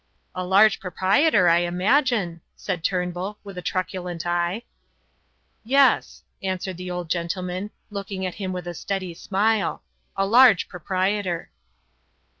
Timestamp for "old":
6.89-7.07